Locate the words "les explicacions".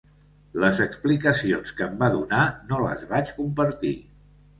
0.61-1.73